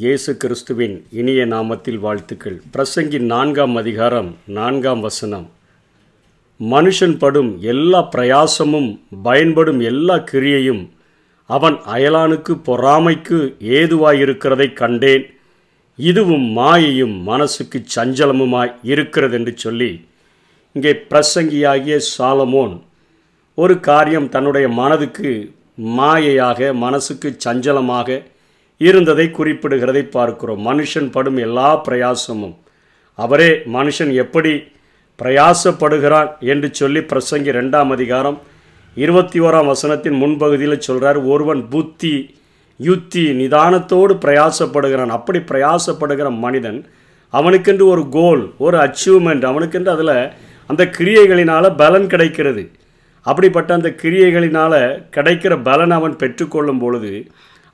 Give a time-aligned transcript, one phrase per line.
[0.00, 2.56] இயேசு கிறிஸ்துவின் இனிய நாமத்தில் வாழ்த்துக்கள்.
[2.74, 5.46] பிரசங்கின் நான்காம் அதிகாரம் நான்காம் வசனம்.
[6.60, 8.90] மனுஷன் படும் எல்லா பிரயாசமும்
[9.22, 10.82] பயன்படும் எல்லா கிரியையும்
[11.50, 13.38] அவன் அயலானுக்கு பொறாமைக்கு
[13.78, 15.26] ஏதுவாயிருக்கிறதை கண்டேன்.
[15.98, 19.92] இதுவும் மாயையும் மனசுக்கு சஞ்சலமுமாய் இருக்கிறது என்று சொல்லி
[20.76, 22.74] இங்கே பிரசங்கியாகிய சாலமோன்
[23.58, 25.30] ஒரு காரியம் தன்னுடைய மனதுக்கு
[25.98, 28.24] மாயையாக மனசுக்கு சஞ்சலமாக
[28.78, 30.60] இருந்ததை குறிப்பிடுகிறதை பார்க்கிறோம்.
[30.70, 32.56] மனுஷன் படும் எல்லா பிரயாசமும்.
[33.14, 34.52] அவரே மனுஷன் எப்படி
[35.22, 38.38] பிரயாசப்படுகிறான் என்று சொல்லி பிரசங்கி ரெண்டாம் அதிகாரம்
[38.94, 42.36] இருபத்தி ஓராம் வசனத்தின் முன்பகுதியில் சொல்கிறார் ஒருவன் புத்தி
[42.76, 45.14] யுத்தி நிதானத்தோடு பிரயாசப்படுகிறான்.
[45.18, 46.86] அப்படி பிரயாசப்படுகிற மனிதன்
[47.30, 50.32] அவனுக்கென்று ஒரு கோல் ஒரு அச்சீவ்மெண்ட் அவனுக்கென்று அதில்
[50.66, 52.70] அந்த கிரியைகளினால் பலன் கிடைக்கிறது.
[53.26, 54.80] அப்படிப்பட்ட அந்த கிரியைகளினால்
[55.16, 57.12] கிடைக்கிற பலன் அவன் பெற்றுக்கொள்ளும் பொழுது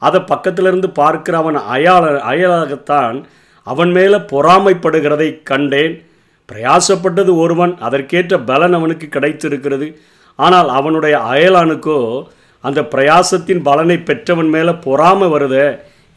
[0.06, 3.16] அதை பக்கத்திலிருந்து பார்க்கிற அவன் அயால அயலாகத்தான்
[3.66, 5.94] அவன் மேலே பொறாமைப்படுகிறதை கண்டேன்.
[6.48, 9.86] பிரயாசப்பட்டது ஒருவன் அதற்கேற்ற பலன் அவனுக்கு கிடைத்திருக்கிறது.
[10.38, 11.98] ஆனால் அவனுடைய அயலானுக்கோ
[12.64, 15.66] அந்த பிரயாசத்தின் பலனை பெற்றவன் மேலே பொறாமை வருதே?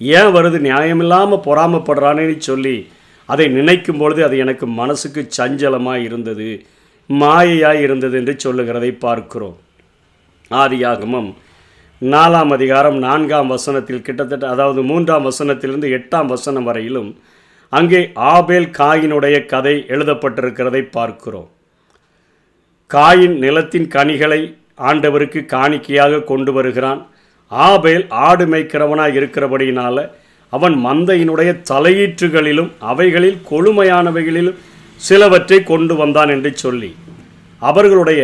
[0.01, 0.57] ஏன் வருது?
[0.67, 2.75] நியாயமில்லாமல் பொறாமப்படுறானேன்னு சொல்லி
[3.29, 6.49] அதை நினைக்கும் பொழுது அது எனக்கு மனசுக்கு சஞ்சலமாக இருந்தது
[7.09, 9.57] மாயையாக இருந்தது என்று சொல்லுகிறதை பார்க்கிறோம்.
[10.51, 11.29] ஆதியாகமம்
[12.01, 17.07] நாலாம் அதிகாரம் நான்காம் வசனத்தில் கிட்டத்தட்ட அதாவது மூன்றாம் வசனத்திலிருந்து எட்டாம் வசனம் வரையிலும்
[17.73, 18.01] அங்கே
[18.33, 21.47] ஆபேல் காயினுடைய கதை எழுதப்பட்டிருக்கிறதை பார்க்கிறோம்.
[22.91, 24.39] காயின் நிலத்தின் கனிகளை
[24.79, 27.01] ஆண்டவருக்கு காணிக்கையாக கொண்டு வருகிறான்.
[27.51, 30.01] ஆபேல் ஆடு மேய்க்கிறவனாக இருக்கிறபடியினால்
[30.53, 34.59] அவன் மந்தையினுடைய தலையீற்றுகளிலும் அவைகளில் கொழுமையானவைகளிலும்
[34.99, 36.91] சிலவற்றை கொண்டு வந்தான் என்று சொல்லி
[37.61, 38.21] அவர்களுடைய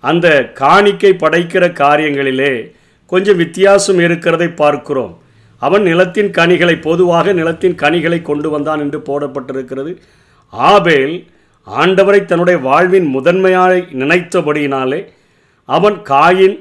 [0.00, 2.52] அந்த காணிக்கை படைக்கிற காரியங்களிலே
[3.12, 5.12] கொஞ்சம் வித்தியாசம் இருக்கிறதை பார்க்கிறோம்.
[5.62, 9.92] அவன் நிலத்தின் கனிகளை பொதுவாக நிலத்தின் கனிகளை கொண்டு வந்தான் என்று போடப்பட்டிருக்கிறது.
[10.52, 11.14] ஆபேல்
[11.66, 13.72] ஆண்டவரை தன்னுடைய வாழ்வின் முதன்மையாக
[14.02, 15.00] நினைத்தபடியினாலே
[15.68, 16.56] அவன் காயின்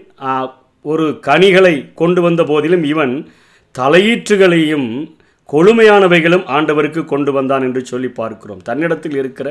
[0.85, 3.13] ஒரு கனிகளை கொண்டு வந்த போதிலும் இவன்
[3.75, 4.89] தலையீற்றுகளையும்
[5.49, 8.61] கொழுமையானவைகளும் ஆண்டவருக்கு கொண்டு வந்தான் என்று சொல்லி பார்க்கிறோம்.
[8.67, 9.47] தன்னிடத்தில் இருக்கிற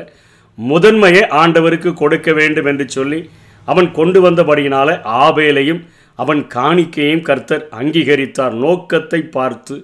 [0.57, 3.19] முதன்மையை ஆண்டவருக்கு கொடுக்க வேண்டும் என்று சொல்லி
[3.67, 4.89] அவன் கொண்டு வந்தபடியினால
[5.25, 5.81] ஆபேலையும்
[6.21, 8.53] அவன் காணிக்கையும் கர்த்தர் அங்கீகரித்தார்.
[8.63, 9.75] நோக்கத்தை பார்த்து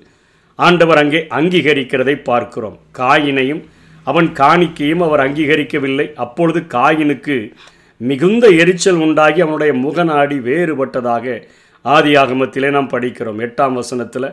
[0.60, 2.78] ஆண்டவர் அங்கே அங்கீகரிக்கிறதை பார்க்கிறோம்.
[3.00, 3.62] காயினையும்
[4.08, 6.06] அவன் காணிக்கையும் அவர் அங்கீகரிக்கவில்லை.
[6.24, 7.36] அப்பொழுது காயினுக்கு
[8.02, 11.26] மிகுந்த எரிச்சல் உண்டாகி அவனுடைய முகநாடி வேறுபட்டதாக
[11.86, 13.40] ஆதி ஆகமத்திலே நாம் படிக்கிறோம்.
[13.46, 14.30] எட்டாம் வசனத்தில்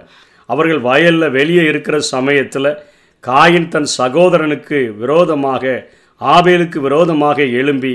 [0.48, 2.70] அவர்கள் வயலில் வெளியே இருக்கிற சமயத்தில்
[3.25, 5.75] காயின் தன் சகோதரனுக்கு விரோதமாக
[6.20, 7.94] ஆபேலுக்கு விரோதமாக எழும்பி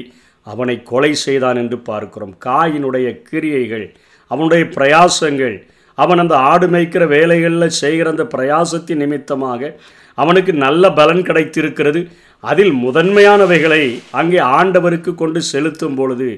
[0.54, 2.34] அவனை கொலை செய்தான் என்று பார்க்கிறோம்.
[2.46, 3.86] காயினுடைய கிரியைகள்
[4.32, 5.56] அவனுடைய பிரயாசங்கள்
[5.98, 9.72] அவன் அந்த ஆடு மேய்க்கிற வேலைகளில் செய்கிற அந்த பிரயாசத்தின் நிமித்தமாக
[10.18, 12.02] அவனுக்கு நல்ல பலன் கிடைத்திருக்கிறது.
[12.44, 13.84] அதில் முதன்மையானவைகளை
[14.20, 16.30] அங்கே ஆண்டவருக்கு கொண்டு செலுத்தும் பொழுது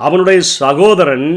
[0.00, 1.28] அவனுடைய சகோதரன்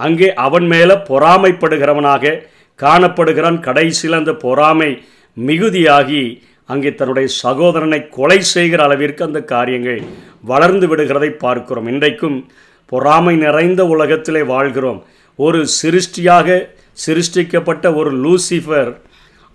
[0.00, 2.34] அங்கே அவன் மேலே பொறாமைப்படுகிறவனாக
[2.80, 3.58] காணப்படுகிறான்.
[3.66, 4.90] கடைசியில் அந்த பொறாமை
[5.36, 6.24] மிகுதியாகி
[6.72, 10.00] அங்கே தன்னுடைய சகோதரனை கொலை செய்கிற அளவிற்கு அந்த காரியங்கள்
[10.50, 11.88] வளர்ந்து விடுகிறதை பார்க்கிறோம்.
[11.92, 12.38] இன்றைக்கும்
[12.92, 15.00] பொறாமை நிறைந்த உலகத்திலே வாழ்கிறோம்.
[15.38, 16.48] ஒரு சிருஷ்டியாக
[17.06, 18.92] சிருஷ்டிக்கப்பட்ட ஒரு லூசிஃபர்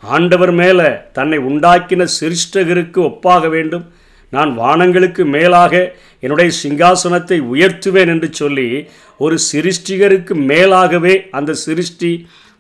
[0.04, 3.86] ஆண்டவர் மேலே தன்னை உண்டாக்கின சிருஷ்டகருக்கு ஒப்பாக வேண்டும்.
[4.34, 5.74] நான் வானங்களுக்கு மேலாக
[6.24, 8.68] என்னுடைய சிங்காசனத்தை உயர்த்துவேன் என்று சொல்லி
[9.26, 12.12] ஒரு சிருஷ்டிகருக்கு மேலாகவே அந்த சிருஷ்டி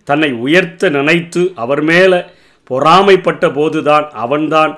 [0.07, 2.19] தன்னை உயர்த்த நினைத்து அவர் மேலே
[2.69, 4.73] பொறாமைப்பட்ட போதுதான் அவன்தான்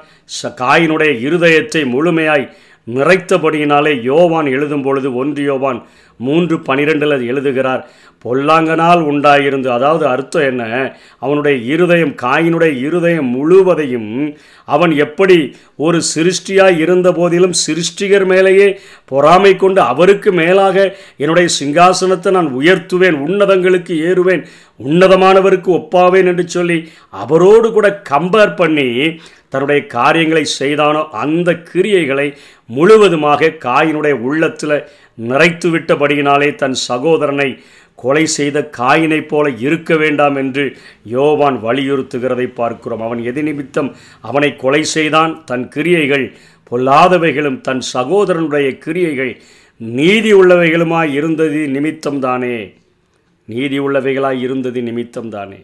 [0.60, 2.46] காயினுடைய இருதயத்தை முழுமையாய்
[2.88, 5.86] நிறைத்தபடியினாலே யோவான் எழுதும் பொழுது ஒன்று யோவான்
[6.18, 7.90] மூன்று பனிரெண்டில் எழுதுகிறார்.
[8.26, 10.94] பொல்லாங்கனால் உண்டாயிருந்து அதாவது அர்த்தம் என்ன?
[11.20, 19.82] அவனுடைய இருதயம் காயினுடைய இருதயம் முழுவதையும் அவன் எப்படி ஒரு சிருஷ்டியாய் இருந்த போதிலும் சிருஷ்டிகர் மேலேயே பொறாமை கொண்டு
[19.82, 24.44] அவருக்கு மேலாக என்னுடைய சிங்காசனத்தை நான் உயர்த்துவேன் உன்னதங்களுக்கு ஏறுவேன்
[24.84, 29.20] உன்னதமானவருக்கு ஒப்பாவேன் என்று சொல்லி அவரோடு கூட கம்பேர் பண்ணி
[29.52, 32.28] தன்னுடைய காரியங்களை செய்தானோ அந்த கிரியைகளை
[32.70, 34.78] முழுவதுமாக காயினுடைய உள்ளத்தில்
[35.30, 37.50] நிறைத்து விட்டபடியினாலே தன் சகோதரனை
[38.00, 40.64] கொலை செய்த காயினைப் போல இருக்க வேண்டாம் என்று
[41.16, 43.02] யோவான் வலியுறுத்துகிறதை பார்க்கிறோம்.
[43.02, 43.90] அவன் எது நிமித்தம்
[44.30, 45.34] அவனை கொலை செய்தான்.
[45.46, 46.26] தன் கிரியைகள்
[46.72, 49.34] பொல்லாதவைகளும் தன் சகோதரனுடைய கிரியைகள்
[49.82, 52.58] நீதி உள்ளவைகளுமாய் இருந்தது நிமித்தம்தானே
[53.50, 55.60] நீதி உள்ளவைகளாய் இருந்தது நிமித்தம்தானே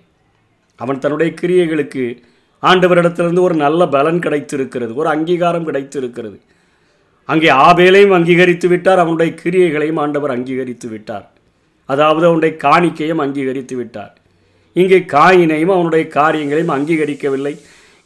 [0.80, 2.06] அவன் தன்னுடைய கிரியைகளுக்கு
[2.64, 6.38] ஆண்டவரிடத்திலிருந்து ஒரு நல்ல பலன் கிடைத்திருக்கிறது ஒரு அங்கீகாரம் கிடைத்திருக்கிறது.
[7.30, 11.26] அங்கே ஆபேலையும் அங்கீகரித்து விட்டார் அவனுடைய கிரியைகளையும் ஆண்டவர் அங்கீகரித்து விட்டார்.
[11.90, 14.14] அதாவது அவனுடைய காணிக்கையும் அங்கீகரித்து விட்டார்.
[14.76, 17.54] இங்கே காயினையும் அவனுடைய காரியங்களையும் அங்கீகரிக்கவில்லை.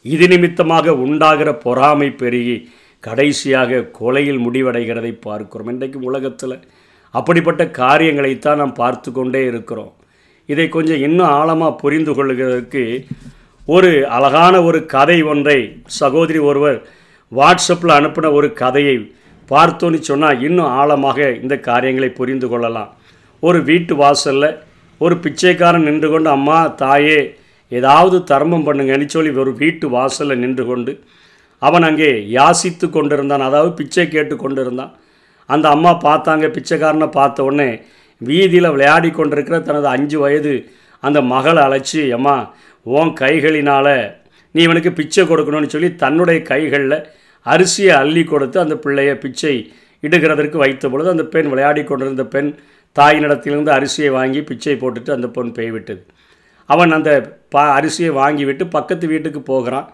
[0.04, 2.56] இது நிமித்தமாக உண்டாகிற பொறாமை பெருகி
[3.04, 5.70] கடைசியாக கொலையில் முடிவடைகிறதை பார்க்கிறோம்.
[5.72, 6.56] இன்றைக்கும் உலகத்தில்
[7.14, 9.92] அப்படிப்பட்ட காரியங்களைத்தான் நாம் பார்த்து கொண்டே இருக்கிறோம்.
[10.48, 12.82] இதை கொஞ்சம் இன்னும் ஆழமாக புரிந்து கொள்கிறதுக்கு
[13.68, 15.58] ஒரு அழகான ஒரு கதை ஒன்றை
[15.98, 16.78] சகோதரி ஒருவர்
[17.32, 18.96] வாட்ஸ்அப்பில் அனுப்பின ஒரு கதையை
[19.50, 22.90] பார்த்தோன்னு சொன்னால் இன்னும் ஆழமாக இந்த காரியங்களை புரிந்து கொள்ளலாம்.
[23.42, 24.48] ஒரு வீட்டு வாசலில்
[25.00, 27.20] ஒரு பிச்சைக்காரன் நின்று கொண்டு அம்மா தாயே
[27.72, 30.92] ஏதாவது தர்மம் பண்ணுங்கன்னு சொல்லி ஒரு வீட்டு வாசலில் நின்று கொண்டு
[31.58, 33.40] அவன் அங்கே யாசித்து கொண்டிருந்தான்.
[33.40, 34.92] அதாவது பிச்சை கேட்டு கொண்டிருந்தான்.
[35.48, 37.70] அந்த அம்மா பார்த்தாங்க பிச்சைக்காரனை பார்த்த உடனே
[38.20, 40.54] வீதியில் விளையாடி கொண்டிருக்கிற தனது அஞ்சு வயது
[41.02, 42.34] அந்த மகளை அழைச்சி அம்மா
[42.86, 43.94] உன் கைகளினால்
[44.54, 46.98] நீ இவனுக்கு பிச்சை கொடுக்கணும்னு சொல்லி தன்னுடைய கைகளில்
[47.46, 49.54] அரிசியை அள்ளி கொடுத்து அந்த பிள்ளைய பிச்சை
[50.02, 52.50] இடுகிறதற்கு வைத்த பொழுது அந்த பெண் விளையாடி கொண்டிருந்த பெண்
[52.96, 56.02] தாயினிடத்திலிருந்து அரிசியை வாங்கி பிச்சை போட்டுட்டு அந்த பொண் பெய்விட்டது.
[56.68, 57.10] அவன் அந்த
[57.48, 59.86] பா அரிசியை வாங்கி விட்டு பக்கத்து வீட்டுக்கு போகிறான்.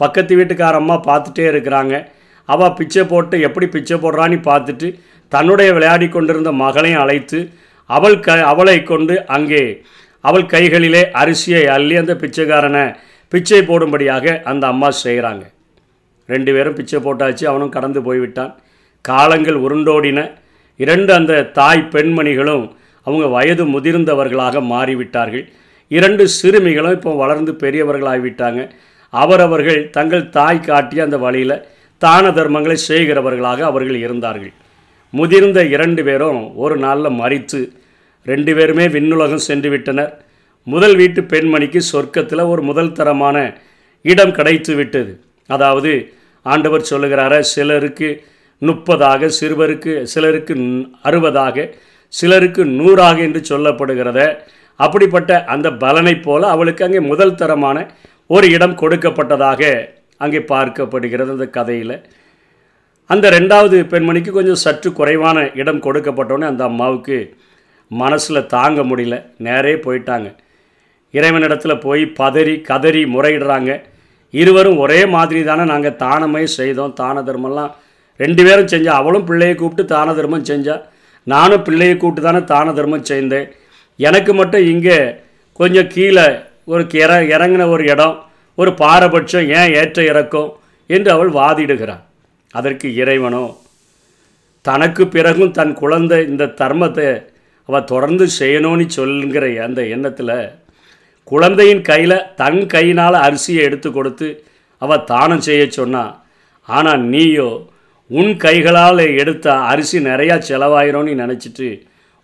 [0.00, 1.94] பக்கத்து வீட்டுக்கார அம்மா பார்த்துட்டே இருக்கிறாங்க.
[2.48, 4.88] அவள் பிச்சை போட்டு எப்படி பிச்சை போடுறான்னு பார்த்துட்டு
[5.32, 7.38] தன்னுடைய விளையாடி கொண்டிருந்த மகளையும் அழைத்து
[7.90, 9.62] அவள் க அவளை கொண்டு அங்கே
[10.28, 12.84] அவள் கைகளிலே அரிசியை அள்ளி அந்த பிச்சைக்காரனை
[13.32, 15.44] பிச்சை போடும்படியாக அந்த அம்மா செய்கிறாங்க.
[16.28, 18.52] ரெண்டு பேரும் பிச்சை போட்டாச்சு அவனும் கடந்து போய்விட்டான்.
[19.04, 20.20] காலங்கள் உருண்டோடின
[20.80, 22.64] இரண்டு அந்த தாய் பெண்மணிகளும்
[23.06, 25.44] அவங்க வயது முதிர்ந்தவர்களாக மாறிவிட்டார்கள்.
[25.90, 28.60] இரண்டு சிறுமிகளும் இப்போ வளர்ந்து பெரியவர்களாகிவிட்டாங்க.
[29.12, 31.62] அவரவர்கள் தங்கள் தாய் காட்டிய அந்த வழியில்
[32.02, 34.52] தான தர்மங்களை செய்கிறவர்களாக அவர்கள் இருந்தார்கள்.
[35.12, 37.60] முதிர்ந்த இரண்டு பேரும் ஒரு நாளில் மறித்து
[38.30, 40.12] ரெண்டு பேருமே விண்ணுலகம் சென்று விட்டனர்.
[40.66, 43.36] முதல் வீட்டு பெண்மணிக்கு சொர்க்கத்தில் ஒரு முதல் தரமான
[44.04, 45.12] இடம் கிடைத்து விட்டது.
[45.50, 45.92] அதாவது
[46.46, 48.08] ஆண்டவர் சொல்லுகிறார சிலருக்கு
[48.62, 50.54] முப்பதாக சிறுவருக்கு சிலருக்கு
[51.08, 51.66] அறுபதாக
[52.12, 54.20] சிலருக்கு நூறாக என்று சொல்லப்படுகிறத
[54.80, 57.76] அப்படிப்பட்ட அந்த பலனைப் போல அவளுக்கு அங்கே முதல் தரமான
[58.30, 59.62] ஒரு இடம் கொடுக்கப்பட்டதாக
[60.24, 61.96] அங்கே பார்க்கப்படுகிறது அந்த கதையில்.
[63.10, 67.18] அந்த ரெண்டாவது பெண்மணிக்கு கொஞ்சம் சற்று குறைவான இடம் கொடுக்கப்பட்டோன்னே அந்த அம்மாவுக்கு
[67.90, 69.16] மனசில் தாங்க முடியல.
[69.46, 70.28] நேரே போயிட்டாங்க.
[71.14, 73.70] இறைவனிடத்தில் போய் பதறி கதறி முறையிடுறாங்க.
[74.34, 77.72] இருவரும் ஒரே மாதிரி தானே நாங்கள் தானமே செய்தோம் தான தர்மம்லாம்.
[78.20, 80.76] ரெண்டு பேரும் செஞ்சால் அவளும் பிள்ளையை கூப்பிட்டு தான தர்மம் செஞ்சா
[81.26, 83.46] நானும் பிள்ளையை கூப்பிட்டு தானே தான தர்மம் செய்தேன்.
[83.98, 84.98] எனக்கு மட்டும் இங்கே
[85.60, 86.26] கொஞ்சம் கீழே
[86.72, 88.16] ஒரு இற இறங்கின ஒரு இடம்
[88.58, 90.50] ஒரு பாரபட்சம் ஏன் ஏற்ற இறக்கம்
[90.90, 92.02] என்று அவள் வாதிடுகிறாள்.
[92.54, 93.44] அதற்கு இறைவனோ
[94.64, 97.06] தனக்கு பிறகும் தன் குழந்தை இந்த தர்மத்தை
[97.68, 100.36] அவள் தொடர்ந்து செய்யணும்னு சொல்லுங்கிற அந்த எண்ணத்தில்
[101.24, 104.28] குழந்தையின் கையில் தன் கையினால் அரிசியை எடுத்து கொடுத்து
[104.82, 106.04] அவள் தானம் செய்ய சொன்னா
[106.68, 107.48] ஆனால் நீயோ
[108.10, 111.68] உன் கைகளால் எடுத்த அரிசி நிறையா செலவாயிரோன்னு நினச்சிட்டு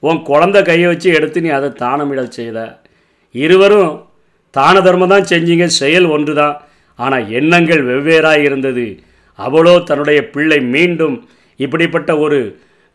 [0.03, 2.59] உன் குழந்தை கையை வச்சு எடுத்து நீ அதை தானமிட செய்த.
[3.35, 3.93] இருவரும்
[4.51, 6.57] தான தர்மம் தான் செஞ்சீங்க செயல் ஒன்று தான்
[6.99, 8.87] ஆனால் எண்ணங்கள் வெவ்வேறாக இருந்தது.
[9.39, 11.17] அவளோ தன்னுடைய பிள்ளை மீண்டும்
[11.61, 12.41] இப்படிப்பட்ட ஒரு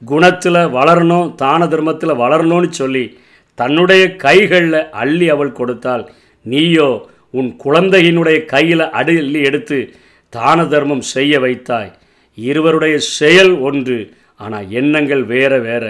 [0.01, 3.17] குணத்தில் வளரணும் தான தர்மத்தில் வளரணும்னு சொல்லி
[3.55, 6.03] தன்னுடைய கைகளில் அள்ளி அவள் கொடுத்தாள்.
[6.45, 6.89] நீயோ
[7.29, 9.93] உன் குழந்தையினுடைய கையில் அள்ளி எடுத்து
[10.29, 11.91] தான தர்மம் செய்ய வைத்தாய்.
[12.37, 13.97] இருவருடைய செயல் ஒன்று
[14.35, 15.85] ஆனால் எண்ணங்கள் வேற வேற.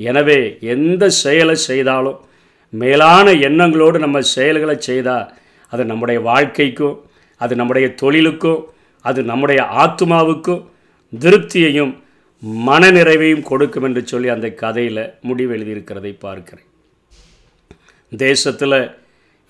[0.00, 2.20] எனவே எந்த செயலை செய்தாலும்
[2.72, 5.26] மேலான எண்ணங்களோடு நம்ம செயல்களை செய்தால்
[5.72, 6.96] அது நம்முடைய வாழ்க்கைக்கும்
[7.36, 8.62] அது நம்முடைய தொழிலுக்கும்
[9.04, 10.62] அது நம்முடைய ஆத்மாவுக்கும்
[11.12, 11.92] திருப்தியையும்
[12.42, 16.66] மனநிறைவையும் கொடுக்கும் என்று சொல்லி அந்த கதையில் முடிவு எழுதியிருக்கிறதை பார்க்கிறேன்.
[18.16, 18.96] தேசத்தில்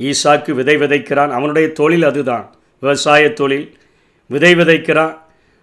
[0.01, 1.31] ஈசாக்கு விதை விதைக்கிறான்.
[1.31, 2.55] அவனுடைய தொழில் அதுதான்.
[2.79, 3.77] விவசாய தொழில்.
[4.27, 5.15] விதை விதைக்கிறான்.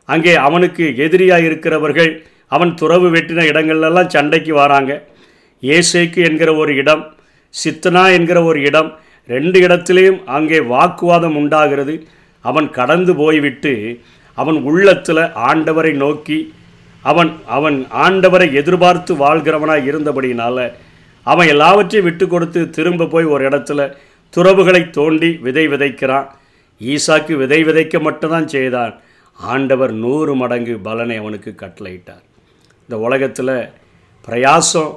[0.05, 5.07] அங்கே அவனுக்கு எதிரியாக இருக்கிறவர்கள் அவன் துறவு வெட்டின இடங்கள்லாம் சண்டைக்கு வராங்க.
[5.61, 7.15] ஏசேக்கு என்கிற ஒரு இடம்
[7.63, 12.07] சித்தனா என்கிற ஒரு இடம் ரெண்டு இடத்துலையும் அங்கே வாக்குவாதம் உண்டாகிறது.
[12.41, 14.01] அவன் கடந்து போய்விட்டு
[14.33, 16.53] அவன் உள்ளத்தில் ஆண்டவரை நோக்கி
[17.09, 20.57] அவன் அவன் ஆண்டவரை எதிர்பார்த்து வாழ்கிறவனாக இருந்தபடியினால
[21.27, 23.81] அவன் எல்லாவற்றையும் விட்டு கொடுத்து திரும்ப போய் ஒரு இடத்துல
[24.33, 26.27] துறவுகளை தோண்டி விதை விதைக்கிறான்.
[26.91, 28.93] ஈசாக்கு விதை விதைக்க மட்டும்தான் செய்தான்.
[29.51, 32.25] ஆண்டவர் நூறு மடங்கு பலனை அவனுக்கு கட்டளையிட்டார்.
[32.83, 33.53] இந்த உலகத்தில்
[34.25, 34.91] பிரயாசம்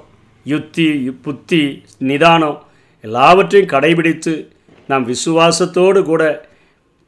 [0.52, 0.86] யுத்தி
[1.26, 1.62] புத்தி
[2.10, 2.58] நிதானம்
[3.04, 4.34] எல்லாவற்றையும் கடைபிடித்து
[4.90, 6.22] நாம் விசுவாசத்தோடு கூட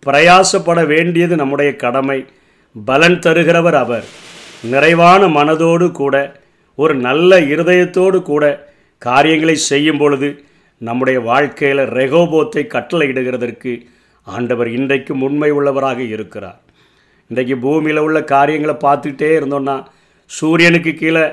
[0.07, 2.19] பிரயாசப்பட வேண்டியது நம்முடைய கடமை.
[2.85, 4.07] பலன் தருகிறவர் அவர்.
[4.73, 6.17] நிறைவான மனதோடு கூட
[6.79, 8.45] ஒரு நல்ல இருதயத்தோடு கூட
[9.03, 10.29] காரியங்களை செய்யும் பொழுது
[10.81, 13.73] நம்முடைய வாழ்க்கையில் ரெகோபோத்தை கட்டளையிடுகிறதற்கு
[14.27, 16.61] ஆண்டவர் இன்றைக்கும் உண்மை உள்ளவராக இருக்கிறார்.
[17.31, 19.77] இன்றைக்கு பூமியில் உள்ள காரியங்களை பார்த்துக்கிட்டே இருந்தோன்னா
[20.31, 21.25] சூரியனுக்கு கீழே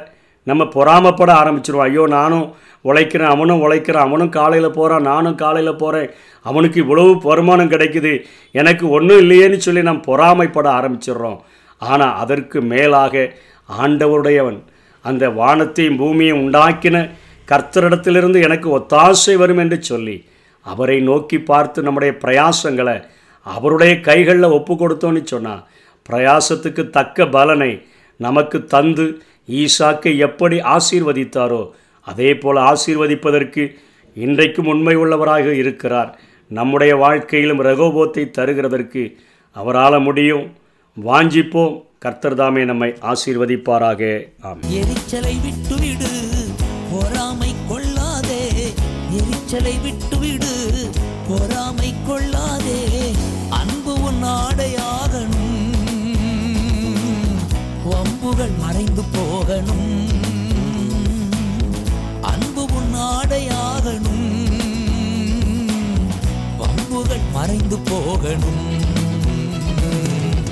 [0.47, 1.87] நம்ம பொறாமப்பட ஆரம்பிச்சிருவோம்.
[1.89, 2.45] ஐயோ நானும்
[2.85, 6.11] உழைக்கிறேன் அவனும் உழைக்கிறான் அவனும் காலையில் போகிறான் நானும் காலையில் போகிறேன்
[6.45, 8.13] அவனுக்கு இவ்வளவு வருமானம் கிடைக்குது
[8.61, 11.39] எனக்கு ஒன்றும் இல்லையேன்னு சொல்லி நாம் பொறாமைப்பட ஆரம்பிச்சிடுறோம்.
[11.81, 13.23] ஆனால் அதற்கு மேலாக
[13.69, 14.59] ஆண்டவருடையவன்
[15.05, 16.97] அந்த வானத்தையும் பூமியையும் உண்டாக்கின
[17.47, 20.17] கர்த்தரிடத்திலிருந்து எனக்கு ஒத்தாசை வரும் என்று சொல்லி
[20.65, 22.97] அவரை நோக்கி பார்த்து நம்முடைய பிரயாசங்களை
[23.45, 25.63] அவருடைய கைகளில் ஒப்பு கொடுத்தோன்னு சொன்னால்
[26.09, 27.71] பிரயாசத்துக்கு தக்க பலனை
[28.17, 29.05] நமக்கு தந்து
[29.49, 31.61] ஈசாக்கை எப்படி ஆசீர்வதித்தாரோ
[32.07, 33.63] அதே போல் ஆசீர்வதிப்பதற்கு
[34.13, 36.11] இன்றைக்கும் உண்மை உள்ளவராக இருக்கிறார்.
[36.51, 39.03] நம்முடைய வாழ்க்கையிலும் ரகோபோத்தை தருகிறதற்கு
[39.55, 40.45] அவரால் முடியும்.
[40.99, 41.83] வாஞ்சிப்போம்.
[41.99, 44.23] கர்த்தர் தாமே நம்மை ஆசீர்வதிப்பாராக.
[44.41, 46.09] ஆம் எரிச்சலை விட்டுவிடு
[46.91, 48.73] பொறாமை கொள்ளாதே.
[49.11, 50.89] எரிச்சலை விட்டுவிடு
[51.27, 53.11] பொறாமை கொள்ளாதே.
[53.49, 55.71] அன்பு உன் ஆடையாகணும்
[57.91, 60.09] வம்புகள் மறைந்து போகணும்.
[62.21, 64.29] அன்பு உன் ஆடையாகணும்
[66.59, 68.80] வம்புகள் மறைந்து போகணும்.